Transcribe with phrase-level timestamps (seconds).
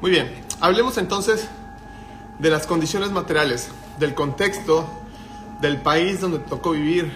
[0.00, 1.48] Muy bien, hablemos entonces
[2.38, 4.88] de las condiciones materiales, del contexto,
[5.60, 7.12] del país donde tocó vivir,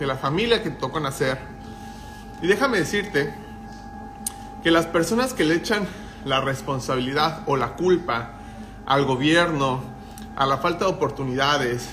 [0.00, 1.38] de la familia que tocó nacer.
[2.42, 3.32] Y déjame decirte
[4.64, 5.86] que las personas que le echan
[6.24, 8.32] la responsabilidad o la culpa
[8.84, 9.84] al gobierno,
[10.34, 11.88] a la falta de oportunidades,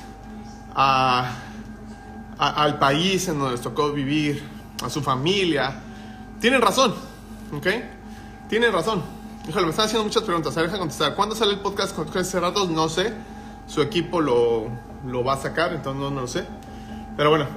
[0.74, 1.36] a,
[2.40, 4.44] al país en donde les tocó vivir,
[4.84, 5.76] a su familia,
[6.40, 6.96] tienen razón,
[7.54, 7.68] ¿ok?
[8.50, 9.21] Tienen razón.
[9.50, 10.56] Híjole, me están haciendo muchas preguntas.
[10.56, 11.16] A ver, contestar.
[11.16, 12.70] ¿Cuándo sale el podcast con Jorge Cerratos?
[12.70, 13.12] No sé.
[13.66, 14.70] Su equipo lo,
[15.08, 16.46] lo, va a sacar, entonces no, no lo sé.
[17.18, 17.48] Pero bueno,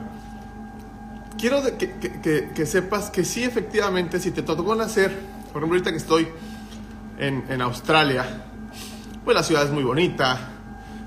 [1.37, 5.11] quiero que, que, sepas que sí, efectivamente, si te tocó nacer,
[5.52, 6.28] por ejemplo, ahorita que estoy
[7.19, 8.45] en, en Australia,
[9.23, 10.39] pues la ciudad es muy bonita.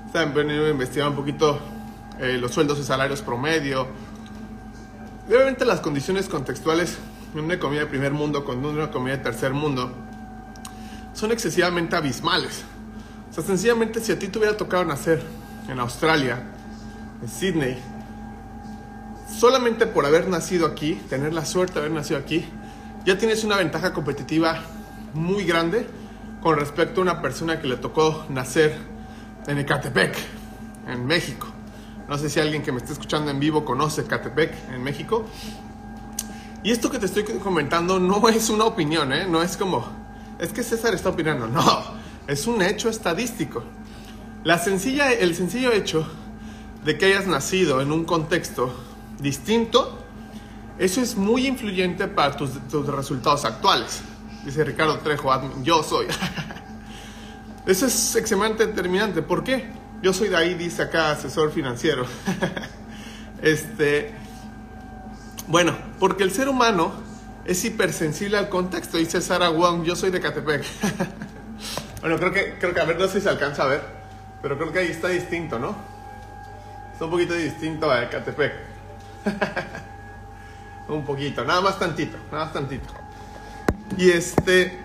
[0.06, 1.58] Están venido a investigar un poquito
[2.20, 3.88] eh, los sueldos y salarios promedio.
[5.28, 6.98] Y las condiciones contextuales
[7.34, 10.07] en una economía de primer mundo con una economía de tercer mundo
[11.18, 12.62] son excesivamente abismales.
[13.28, 15.20] O sea, sencillamente si a ti te hubiera tocado nacer
[15.68, 16.44] en Australia,
[17.20, 17.76] en Sydney,
[19.36, 22.44] solamente por haber nacido aquí, tener la suerte de haber nacido aquí,
[23.04, 24.62] ya tienes una ventaja competitiva
[25.12, 25.88] muy grande
[26.40, 28.76] con respecto a una persona que le tocó nacer
[29.48, 30.16] en Ecatepec,
[30.86, 31.48] en México.
[32.08, 35.26] No sé si alguien que me esté escuchando en vivo conoce Ecatepec, en México.
[36.62, 39.26] Y esto que te estoy comentando no es una opinión, ¿eh?
[39.28, 39.97] no es como,
[40.38, 41.82] es que César está opinando, no,
[42.26, 43.64] es un hecho estadístico.
[44.44, 46.06] La sencilla, el sencillo hecho
[46.84, 48.72] de que hayas nacido en un contexto
[49.18, 50.04] distinto,
[50.78, 54.00] eso es muy influyente para tus, tus resultados actuales.
[54.44, 55.30] Dice Ricardo Trejo,
[55.62, 56.06] yo soy.
[57.66, 59.20] Eso es extremadamente determinante.
[59.20, 59.68] ¿Por qué?
[60.00, 62.06] Yo soy de ahí, dice acá, asesor financiero.
[63.42, 64.14] este,
[65.48, 66.92] bueno, porque el ser humano
[67.48, 68.98] es hipersensible al contexto.
[68.98, 70.64] Dice Sara Wong, yo soy de Catepec.
[72.02, 73.82] bueno, creo que, creo que, a ver, no sé si se alcanza a ver,
[74.42, 75.74] pero creo que ahí está distinto, ¿no?
[76.92, 78.52] Está un poquito distinto a Catepec.
[80.88, 82.92] un poquito, nada más tantito, nada más tantito.
[83.96, 84.78] Y este.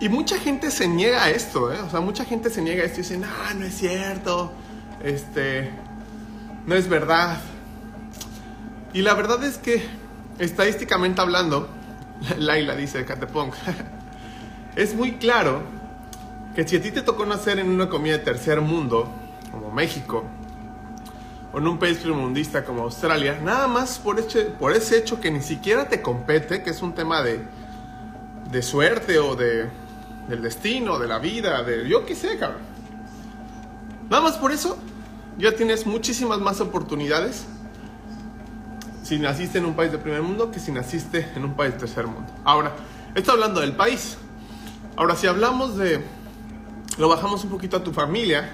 [0.00, 1.80] Y mucha gente se niega a esto, ¿eh?
[1.80, 4.52] O sea, mucha gente se niega a esto y dice, no, no es cierto.
[5.02, 5.70] Este.
[6.66, 7.40] No es verdad.
[8.92, 9.82] Y la verdad es que,
[10.38, 11.68] estadísticamente hablando,
[12.38, 13.52] Laila dice Catepong,
[14.76, 15.62] es muy claro
[16.54, 19.08] que si a ti te tocó nacer en una comida de tercer mundo,
[19.52, 20.24] como México,
[21.52, 24.24] o en un país primermundista como Australia, nada más por,
[24.58, 27.40] por ese hecho que ni siquiera te compete, que es un tema de,
[28.50, 29.68] de suerte o de,
[30.28, 32.62] del destino, de la vida, de yo qué sé, cabrón.
[34.08, 34.76] Nada más por eso
[35.38, 37.46] ya tienes muchísimas más oportunidades
[39.02, 41.80] si naciste en un país de primer mundo que si naciste en un país de
[41.80, 42.32] tercer mundo.
[42.44, 42.72] Ahora,
[43.14, 44.18] estoy hablando del país.
[44.96, 46.04] Ahora, si hablamos de,
[46.98, 48.50] lo bajamos un poquito a tu familia,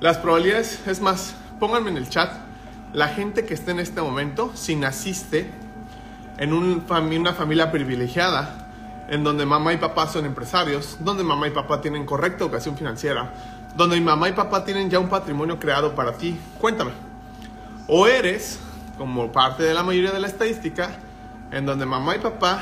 [0.00, 2.32] las probabilidades, es más, pónganme en el chat
[2.92, 5.50] la gente que esté en este momento, si naciste
[6.38, 8.68] en un una familia privilegiada,
[9.08, 13.32] en donde mamá y papá son empresarios, donde mamá y papá tienen correcta educación financiera,
[13.76, 16.38] donde mamá y papá tienen ya un patrimonio creado para ti.
[16.60, 16.92] Cuéntame.
[17.86, 18.58] O eres,
[19.00, 20.90] como parte de la mayoría de la estadística,
[21.52, 22.60] en donde mamá y papá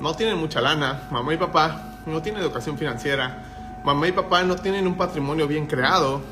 [0.00, 3.44] no tienen mucha lana, mamá y papá no tienen educación financiera,
[3.84, 6.22] mamá y papá no tienen un patrimonio bien creado,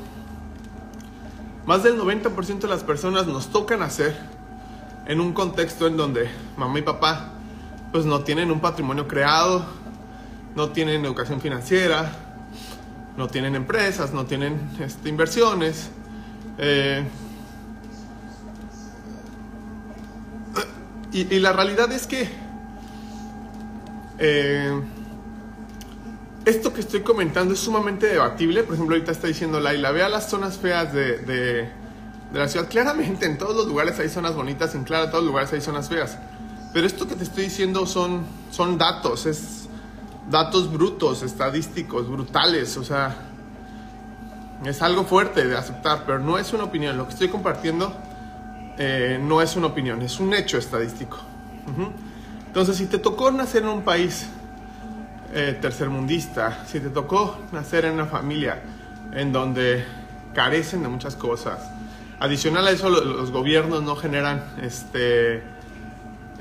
[1.67, 4.17] más del 90% de las personas nos tocan nacer
[5.05, 6.27] en un contexto en donde
[6.57, 7.29] mamá y papá
[7.91, 9.67] pues no tienen un patrimonio creado,
[10.55, 12.11] no tienen educación financiera,
[13.17, 15.91] no tienen empresas, no tienen este, inversiones.
[16.57, 17.05] Eh,
[21.15, 22.27] y, la realidad es que
[24.19, 24.81] eh,
[26.43, 28.63] esto que estoy comentando es sumamente debatible.
[28.63, 31.69] Por ejemplo, ahorita está diciendo Laila, vea las zonas feas de, de,
[32.33, 32.67] la ciudad.
[32.67, 35.61] Claramente, en todos los lugares hay zonas bonitas, en claro, en todos los lugares hay
[35.61, 36.17] zonas feas.
[36.73, 39.69] Pero esto que te estoy diciendo son, son datos, es
[40.29, 42.75] datos brutos, estadísticos, brutales.
[42.75, 43.15] O sea,
[44.65, 46.97] es algo fuerte de aceptar, pero no es una opinión.
[46.97, 47.95] Lo que estoy compartiendo
[48.77, 51.17] eh, no es una opinión, es un hecho estadístico.
[52.47, 54.27] Entonces, si te tocó nacer en un país
[55.33, 58.61] eh, tercermundista, si te tocó nacer en una familia
[59.13, 59.83] en donde
[60.33, 61.59] carecen de muchas cosas,
[62.19, 65.43] adicional a eso los gobiernos no generan este,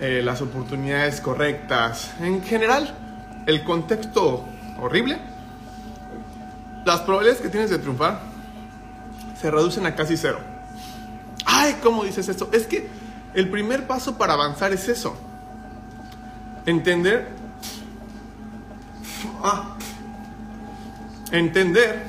[0.00, 2.94] eh, las oportunidades correctas, en general
[3.46, 4.44] el contexto
[4.80, 5.18] horrible,
[6.84, 8.20] las probabilidades que tienes de triunfar
[9.40, 10.53] se reducen a casi cero.
[11.64, 12.50] Ay, ¿cómo dices esto?
[12.52, 12.88] Es que
[13.32, 15.16] el primer paso para avanzar es eso.
[16.66, 17.28] Entender
[19.42, 19.76] Ah.
[21.32, 22.02] Entender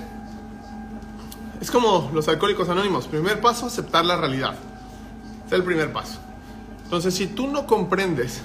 [1.61, 3.07] es como los alcohólicos anónimos.
[3.07, 4.55] Primer paso, aceptar la realidad.
[5.47, 6.19] Es el primer paso.
[6.83, 8.41] Entonces, si tú no comprendes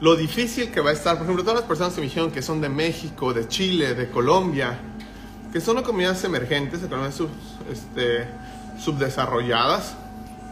[0.00, 2.42] lo difícil que va a estar, por ejemplo, todas las personas que me dijeron que
[2.42, 4.78] son de México, de Chile, de Colombia,
[5.52, 7.20] que son economías emergentes, economías
[7.70, 8.26] este,
[8.82, 9.94] subdesarrolladas,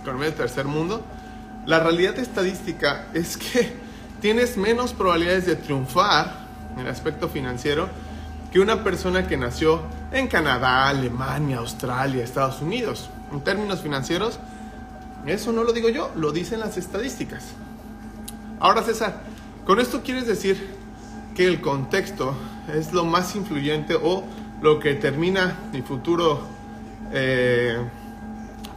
[0.03, 1.03] economías del tercer mundo,
[1.67, 3.77] la realidad estadística es que
[4.21, 7.89] tienes menos probabilidades de triunfar en el aspecto financiero
[8.53, 9.83] que una persona que nació
[10.13, 13.11] en Canadá, Alemania, Australia, Estados Unidos.
[13.33, 14.39] En términos financieros,
[15.27, 17.45] eso no lo digo yo, lo dicen las estadísticas.
[18.59, 19.21] Ahora César,
[19.65, 20.75] con esto quieres decir
[21.35, 22.35] que el contexto
[22.75, 24.25] es lo más influyente o
[24.63, 26.41] lo que determina mi futuro
[27.13, 27.79] eh,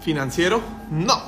[0.03, 0.61] financiero.
[0.91, 1.19] No.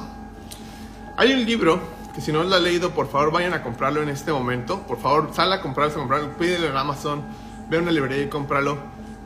[1.18, 1.80] Hay un libro
[2.14, 4.82] que si no lo han leído, por favor vayan a comprarlo en este momento.
[4.84, 7.24] Por favor, sal a comprarlo, comprarlo pídelo en Amazon,
[7.70, 8.78] ve una librería y cómpralo.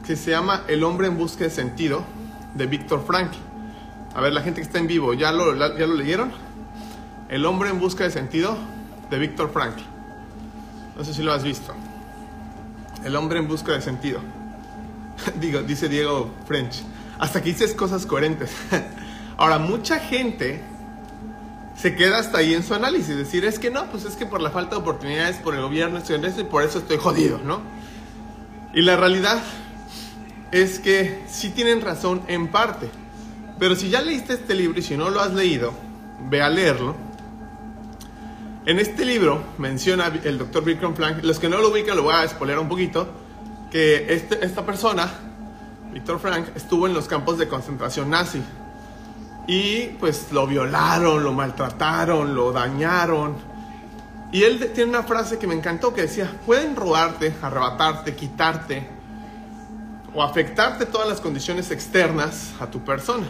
[0.05, 2.03] Que se llama El hombre en busca de sentido
[2.55, 3.31] de Víctor Frank.
[4.15, 6.31] A ver, la gente que está en vivo, ¿ya lo, ¿ya lo leyeron?
[7.29, 8.57] El hombre en busca de sentido
[9.09, 9.75] de Víctor Frank.
[10.97, 11.73] No sé si lo has visto.
[13.05, 14.19] El hombre en busca de sentido.
[15.39, 16.81] Digo, dice Diego French.
[17.19, 18.51] Hasta que dices cosas coherentes.
[19.39, 20.61] Ahora, mucha gente
[21.75, 23.15] se queda hasta ahí en su análisis.
[23.15, 25.97] Decir, es que no, pues es que por la falta de oportunidades, por el gobierno,
[25.97, 27.61] estoy y por eso estoy jodido, ¿no?
[28.73, 29.41] Y la realidad
[30.51, 32.89] es que sí tienen razón en parte.
[33.57, 35.73] Pero si ya leíste este libro y si no lo has leído,
[36.29, 37.09] ve a leerlo
[38.69, 42.13] en este libro menciona el doctor Vikram Frank, los que no lo ubican lo voy
[42.13, 43.09] a spoiler un poquito,
[43.71, 45.09] que este, esta persona,
[45.91, 48.43] Víctor Frank, estuvo en los campos de concentración nazi.
[49.49, 53.35] Y pues lo violaron, lo maltrataron, lo dañaron.
[54.31, 58.87] Y él tiene una frase que me encantó que decía, pueden robarte, arrebatarte, quitarte
[60.13, 63.25] o afectarte todas las condiciones externas a tu persona.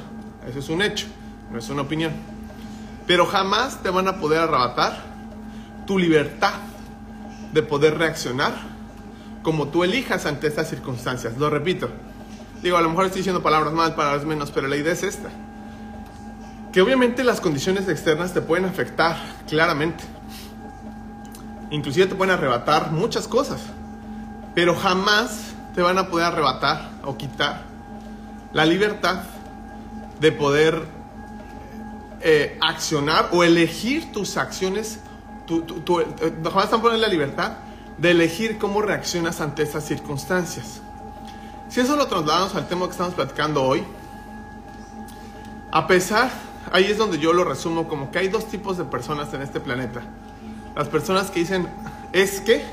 [0.46, 1.08] Eso es un hecho,
[1.54, 2.12] no es una opinión.
[3.08, 5.02] Pero jamás te van a poder arrebatar
[5.88, 6.56] tu libertad
[7.54, 8.56] de poder reaccionar
[9.42, 11.38] como tú elijas ante estas circunstancias.
[11.38, 11.90] Lo repito.
[12.62, 15.30] Digo, a lo mejor estoy diciendo palabras más, palabras menos, pero la idea es esta.
[16.72, 19.18] Que obviamente las condiciones externas te pueden afectar
[19.48, 20.04] claramente.
[21.72, 23.62] Inclusive te pueden arrebatar muchas cosas.
[24.56, 27.64] Pero jamás te van a poder arrebatar o quitar
[28.54, 29.24] la libertad
[30.20, 30.84] de poder
[32.22, 35.00] eh, accionar o elegir tus acciones
[35.46, 37.54] tú, tú, eh, están poniendo la libertad
[37.98, 40.82] de elegir cómo reaccionas ante estas circunstancias.
[41.70, 43.84] Si eso lo trasladamos al tema que estamos platicando hoy,
[45.72, 46.32] a pesar,
[46.72, 49.60] ahí es donde yo lo resumo como que hay dos tipos de personas en este
[49.60, 50.02] planeta.
[50.76, 51.68] Las personas que dicen
[52.14, 52.64] es que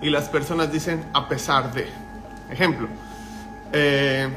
[0.00, 1.88] y las personas dicen a pesar de.
[2.50, 2.88] Ejemplo,
[3.72, 4.28] eh,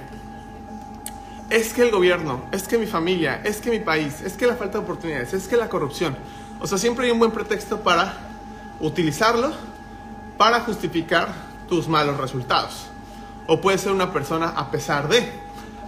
[1.50, 4.56] es que el gobierno, es que mi familia, es que mi país, es que la
[4.56, 6.18] falta de oportunidades, es que la corrupción.
[6.60, 8.18] O sea, siempre hay un buen pretexto para
[8.80, 9.52] utilizarlo
[10.38, 11.28] para justificar
[11.70, 12.88] tus malos resultados.
[13.48, 15.32] O puede ser una persona a pesar de,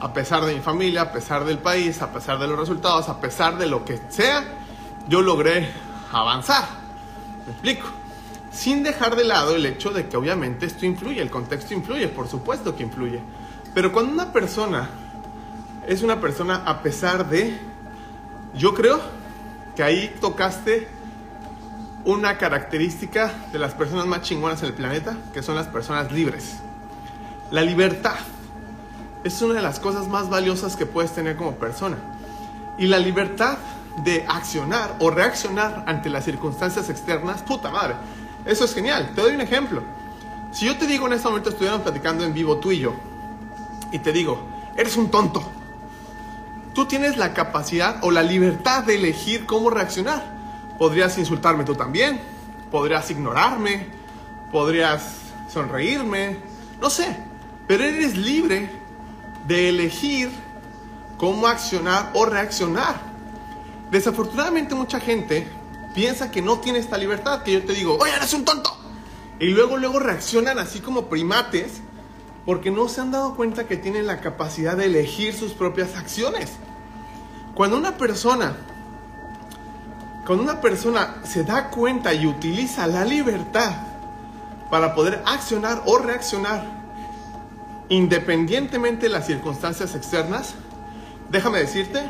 [0.04, 3.22] a pesar de mi familia, a pesar del país, a pesar de los resultados, a
[3.22, 4.44] pesar de lo que sea,
[5.08, 5.70] yo logré
[6.12, 6.66] avanzar.
[7.46, 7.88] ¿Me explico?
[8.52, 12.28] Sin dejar de lado el hecho de que obviamente esto influye, el contexto influye, por
[12.28, 13.22] supuesto que influye.
[13.74, 14.90] Pero cuando una persona
[15.88, 17.58] es una persona a pesar de,
[18.56, 19.00] yo creo
[19.74, 20.90] que ahí tocaste
[22.04, 26.58] una característica de las personas más chingonas en el planeta, que son las personas libres.
[27.52, 28.18] La libertad
[29.24, 31.98] es una de las cosas más valiosas que puedes tener como persona.
[32.78, 33.58] Y la libertad
[34.04, 37.96] de accionar o reaccionar ante las circunstancias externas, puta madre,
[38.46, 39.12] eso es genial.
[39.16, 39.82] Te doy un ejemplo.
[40.52, 42.94] Si yo te digo en este momento, estuviéramos platicando en vivo tú y yo,
[43.92, 44.40] y te digo,
[44.76, 45.44] eres un tonto,
[46.74, 50.24] tú tienes la capacidad o la libertad de elegir cómo reaccionar.
[50.78, 52.20] Podrías insultarme tú también,
[52.72, 53.88] podrías ignorarme,
[54.52, 55.16] podrías
[55.52, 56.38] sonreírme,
[56.82, 57.16] no sé,
[57.68, 58.83] pero eres libre
[59.48, 60.32] de elegir
[61.18, 62.96] cómo accionar o reaccionar.
[63.92, 65.48] Desafortunadamente mucha gente
[65.94, 68.76] piensa que no tiene esta libertad, que yo te digo, oye, eres un tonto.
[69.40, 71.82] Y luego, luego reaccionan así como primates
[72.46, 76.52] porque no se han dado cuenta que tienen la capacidad de elegir sus propias acciones.
[77.56, 78.58] Cuando una persona,
[80.26, 83.72] cuando una persona se da cuenta y utiliza la libertad
[84.70, 86.83] para poder accionar o reaccionar
[87.90, 90.56] independientemente de las circunstancias externas,
[91.30, 92.04] déjame decirte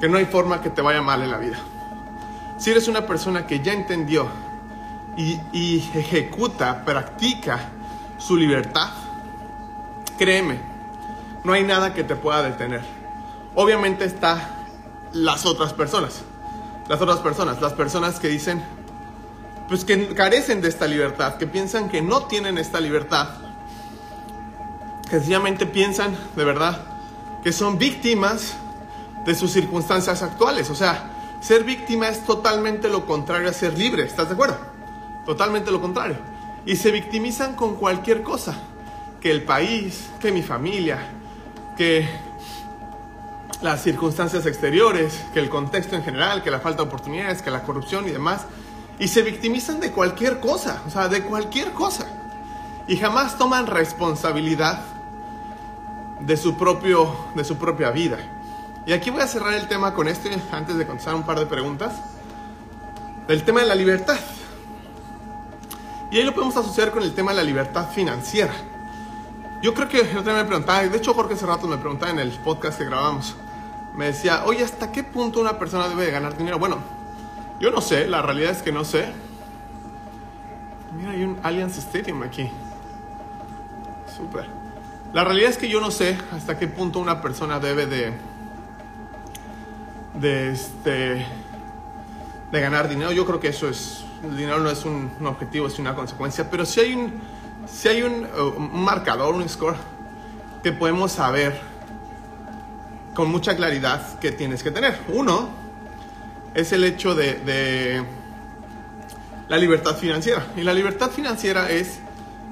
[0.00, 1.58] que no hay forma que te vaya mal en la vida.
[2.58, 4.28] Si eres una persona que ya entendió
[5.16, 7.70] y, ejecuta, practica
[8.18, 8.90] su libertad,
[10.16, 10.60] créeme,
[11.44, 12.82] no hay nada que te pueda detener.
[13.54, 14.66] Obviamente está
[15.12, 16.22] las otras personas,
[16.88, 18.62] las otras personas, las personas que dicen,
[19.68, 23.47] pues que carecen de esta libertad, que piensan que no tienen esta libertad,
[25.08, 26.98] que sencillamente piensan de verdad
[27.42, 28.54] que son víctimas
[29.24, 30.70] de sus circunstancias actuales.
[30.70, 31.10] O sea,
[31.40, 34.58] ser víctima es totalmente lo contrario a ser libre, ¿estás de acuerdo?
[35.24, 36.16] Totalmente lo contrario.
[36.66, 38.54] Y se victimizan con cualquier cosa.
[39.20, 40.98] Que el país, que mi familia,
[41.76, 42.08] que
[43.62, 47.62] las circunstancias exteriores, que el contexto en general, que la falta de oportunidades, que la
[47.62, 48.42] corrupción y demás.
[48.98, 52.06] Y se victimizan de cualquier cosa, o sea, de cualquier cosa.
[52.86, 54.82] Y jamás toman responsabilidad
[56.20, 58.18] de su, propio, de su propia vida.
[58.86, 61.46] Y aquí voy a cerrar el tema con este, antes de contestar un par de
[61.46, 61.94] preguntas.
[63.28, 64.18] El tema de la libertad.
[66.10, 68.54] Y ahí lo podemos asociar con el tema de la libertad financiera.
[69.62, 72.20] Yo creo que yo también me preguntaba, de hecho Jorge hace rato me preguntaba en
[72.20, 73.34] el podcast que grabamos,
[73.94, 76.58] me decía, oye, ¿hasta qué punto una persona debe de ganar dinero?
[76.58, 76.78] Bueno,
[77.58, 79.12] yo no sé, la realidad es que no sé.
[80.96, 82.50] Mira, hay un Allianz Stadium aquí.
[84.16, 84.57] Súper.
[85.12, 88.12] La realidad es que yo no sé hasta qué punto una persona debe de,
[90.20, 91.26] de, este,
[92.52, 93.12] de ganar dinero.
[93.12, 96.66] Yo creo que eso es el dinero no es un, objetivo, es una consecuencia, pero
[96.66, 97.12] si hay un,
[97.66, 99.76] si hay un, uh, marcador, un score
[100.62, 101.58] que podemos saber
[103.14, 104.98] con mucha claridad que tienes que tener.
[105.08, 105.48] Uno
[106.54, 108.04] es el hecho de
[109.48, 110.46] la libertad financiera.
[110.56, 112.00] Y la libertad financiera es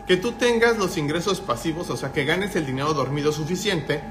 [0.07, 4.03] que tú tengas los ingresos pasivos, o sea, que ganes el dinero dormido suficiente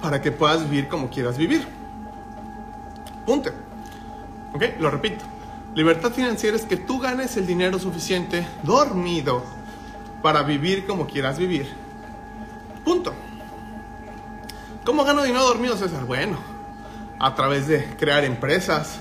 [0.00, 1.66] para que puedas vivir como quieras vivir.
[3.24, 3.50] Punto.
[4.52, 4.62] ¿Ok?
[4.78, 5.24] Lo repito.
[5.74, 9.44] Libertad financiera es que tú ganes el dinero suficiente dormido
[10.22, 11.68] para vivir como quieras vivir.
[12.84, 13.12] Punto.
[14.84, 16.04] ¿Cómo gano dinero dormido, César?
[16.04, 16.38] Bueno,
[17.18, 18.98] a través de crear empresas,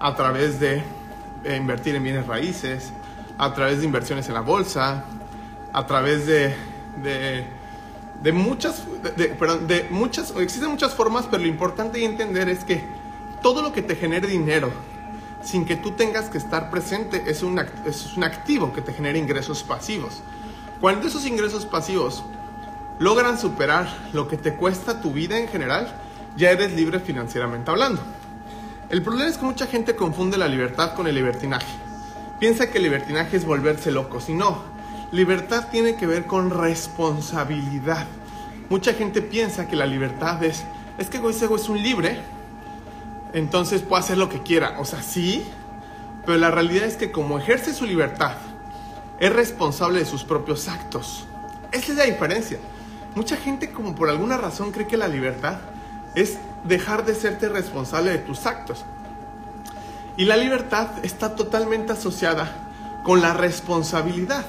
[0.00, 0.82] a través de
[1.44, 2.92] eh, invertir en bienes raíces,
[3.38, 5.04] a través de inversiones en la bolsa,
[5.72, 6.54] a través de,
[8.22, 8.82] de, muchas,
[9.16, 12.84] de, perdón, de muchas, existen muchas formas, pero lo importante y entender es que
[13.42, 14.70] todo lo que te genere dinero
[15.42, 19.16] sin que tú tengas que estar presente, es un, es un activo que te genera
[19.16, 20.22] ingresos pasivos.
[20.80, 22.24] Cuando esos ingresos pasivos
[22.98, 25.94] logran superar lo que te cuesta tu vida en general,
[26.36, 28.02] ya eres libre financieramente hablando.
[28.90, 31.85] El problema es que mucha gente confunde la libertad con el libertinaje.
[32.38, 34.62] Piensa que libertinaje es volverse loco, si no,
[35.12, 38.06] libertad tiene que ver con responsabilidad.
[38.68, 40.64] Mucha gente piensa que la libertad es,
[40.98, 42.20] es que ese es un libre
[43.36, 44.76] entonces puede hacer lo que quiera.
[44.78, 45.44] O sea, sí,
[46.24, 48.32] pero la realidad es que como ejerce su libertad,
[49.20, 51.26] es responsable de sus propios actos.
[51.70, 52.58] Esa es la diferencia.
[53.14, 55.58] Mucha gente como por alguna razón cree que la libertad
[56.14, 58.86] es dejar de serte responsable de tus actos.
[60.16, 64.44] Y la libertad está totalmente asociada con la responsabilidad.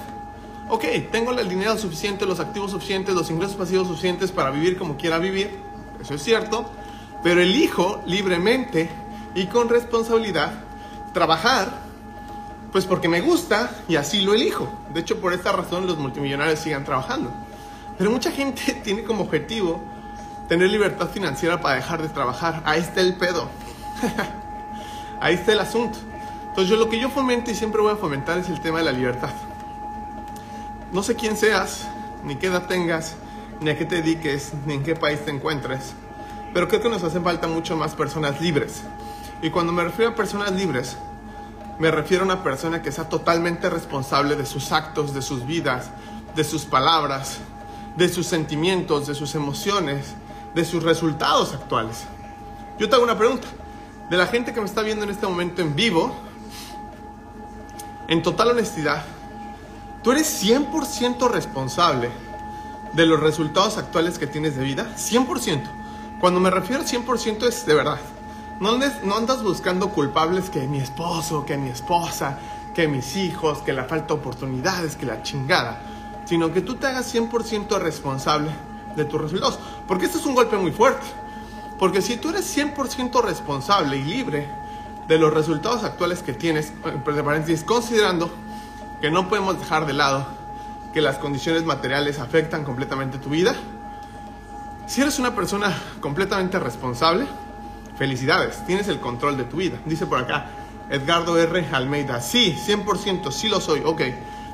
[0.69, 4.97] Ok, tengo el dinero suficiente, los activos suficientes, los ingresos pasivos suficientes para vivir como
[4.97, 5.59] quiera vivir.
[6.01, 6.69] Eso es cierto
[7.23, 8.89] pero elijo libremente
[9.35, 10.53] y con responsabilidad
[11.13, 11.69] trabajar,
[12.71, 14.71] pues porque me gusta y así lo elijo.
[14.93, 17.31] De hecho, por esta razón los multimillonarios sigan trabajando.
[17.97, 19.81] Pero mucha gente tiene como objetivo
[20.47, 22.61] tener libertad financiera para dejar de trabajar.
[22.65, 23.49] Ahí está el pedo.
[25.19, 25.97] Ahí está el asunto.
[26.49, 28.85] Entonces yo lo que yo fomento y siempre voy a fomentar es el tema de
[28.85, 29.31] la libertad.
[30.91, 31.87] No sé quién seas,
[32.23, 33.15] ni qué edad tengas,
[33.59, 35.93] ni a qué te dediques, ni en qué país te encuentres.
[36.53, 38.83] Pero creo que nos hacen falta mucho más personas libres.
[39.41, 40.97] Y cuando me refiero a personas libres,
[41.77, 45.91] me refiero a una persona que sea totalmente responsable de sus actos, de sus vidas,
[46.35, 47.39] de sus palabras,
[47.95, 50.15] de sus sentimientos, de sus emociones,
[50.55, 52.05] de sus resultados actuales.
[52.79, 53.47] Yo te hago una pregunta.
[54.09, 56.15] De la gente que me está viendo en este momento en vivo,
[58.07, 59.03] en total honestidad,
[60.01, 62.09] ¿tú eres 100% responsable
[62.93, 64.87] de los resultados actuales que tienes de vida?
[64.95, 65.61] 100%.
[66.21, 67.99] Cuando me refiero al 100% es de verdad.
[68.61, 72.39] No andas, no andas buscando culpables que mi esposo, que mi esposa,
[72.73, 75.81] que mis hijos, que la falta de oportunidades, que la chingada.
[76.25, 78.51] Sino que tú te hagas 100% responsable
[78.95, 79.59] de tus resultados.
[79.85, 81.05] Porque esto es un golpe muy fuerte.
[81.79, 84.49] Porque si tú eres 100% responsable y libre
[85.07, 88.29] de los resultados actuales que tienes, entre paréntesis, considerando
[88.99, 90.25] que no podemos dejar de lado
[90.93, 93.55] que las condiciones materiales afectan completamente tu vida,
[94.87, 97.27] si eres una persona completamente responsable,
[97.97, 99.77] felicidades, tienes el control de tu vida.
[99.85, 100.49] Dice por acá,
[100.89, 101.67] Edgardo R.
[101.73, 102.21] Almeida.
[102.21, 103.81] Sí, 100%, sí lo soy.
[103.83, 104.01] Ok.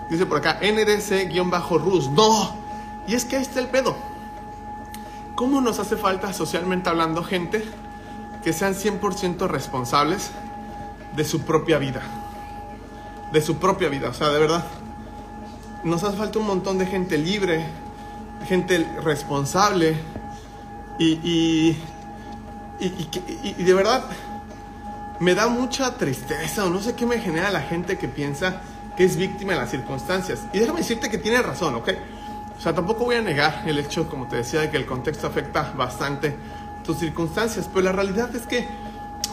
[0.09, 2.09] Dice por acá, NRC-Rus.
[2.09, 2.55] No.
[3.07, 3.95] Y es que ahí está el pedo.
[5.35, 7.63] ¿Cómo nos hace falta socialmente hablando gente
[8.43, 10.29] que sean 100% responsables
[11.15, 12.01] de su propia vida?
[13.31, 14.63] De su propia vida, o sea, de verdad.
[15.83, 17.65] Nos hace falta un montón de gente libre,
[18.47, 19.95] gente responsable
[20.99, 21.77] y, y,
[22.79, 24.03] y, y de verdad
[25.19, 28.61] me da mucha tristeza o no sé qué me genera la gente que piensa
[28.95, 30.41] que es víctima de las circunstancias.
[30.53, 31.89] Y déjame decirte que tiene razón, ¿ok?
[32.63, 35.73] Sea, tampoco voy a negar el hecho, como te decía, de que el contexto afecta
[35.75, 36.33] bastante
[36.85, 38.65] tus circunstancias, pero la realidad es que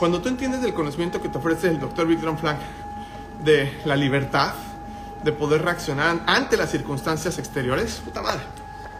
[0.00, 2.58] cuando tú entiendes el conocimiento que te ofrece el doctor Victor Frank
[3.44, 4.54] de la libertad,
[5.22, 8.40] de poder reaccionar ante las circunstancias exteriores, puta madre,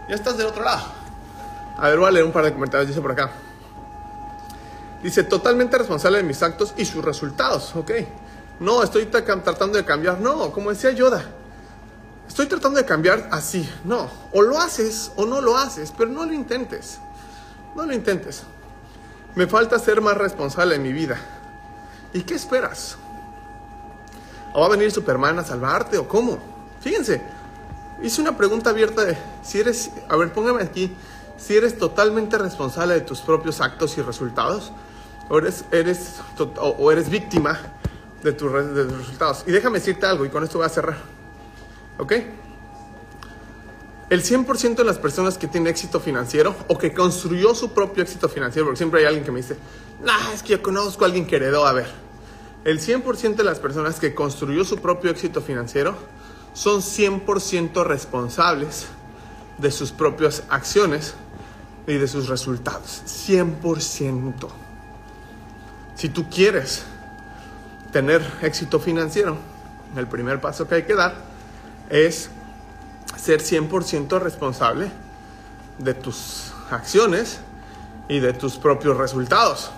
[0.09, 0.85] ya estás del otro lado.
[1.77, 3.33] A ver, voy a leer un par de comentarios, dice por acá.
[5.03, 7.91] Dice, totalmente responsable de mis actos y sus resultados, ok.
[8.61, 11.25] No, estoy tratando de cambiar, no, como decía Yoda,
[12.31, 16.25] estoy tratando de cambiar así, no, o lo haces o no lo haces, pero no
[16.25, 17.01] lo intentes,
[17.75, 18.45] no lo intentes.
[19.35, 21.19] Me falta ser más responsable en mi vida.
[22.13, 22.97] ¿Y qué esperas?
[24.53, 26.39] ¿O va a venir Superman a salvarte o cómo?
[26.81, 27.21] Fíjense,
[28.01, 30.97] hice una pregunta abierta de si eres, a ver, póngame aquí,
[31.37, 34.71] si eres totalmente responsable de tus propios actos y resultados
[35.29, 36.21] o eres, eres,
[36.59, 37.59] o eres víctima
[38.23, 39.43] de, tus resultados.
[39.49, 41.20] Y déjame decirte algo, y con esto voy a cerrar.
[42.01, 42.13] ¿Ok?
[44.09, 48.29] El 100% de las personas que tienen éxito financiero o que construyó su propio éxito
[48.29, 49.57] financiero, porque siempre hay alguien que me dice,
[50.03, 51.87] nah, es que yo conozco a alguien que heredó, a ver.
[52.65, 55.95] El 100% de las personas que construyó su propio éxito financiero
[56.55, 58.87] son 100% responsables
[59.59, 61.15] de sus propias acciones
[61.87, 63.03] y de sus resultados.
[63.07, 64.49] 100%.
[65.95, 66.83] Si tú quieres
[67.93, 69.37] tener éxito financiero,
[69.97, 71.30] el primer paso que hay que dar
[71.91, 72.31] es
[73.17, 74.91] ser 100% responsable
[75.79, 77.41] de tus acciones
[78.09, 79.71] y de tus propios resultados.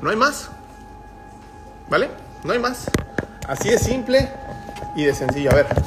[0.00, 0.48] No hay más.
[1.88, 2.10] ¿Vale?
[2.44, 2.86] No hay más.
[3.46, 4.32] Así de simple
[4.96, 5.50] y de sencillo.
[5.50, 5.66] A ver,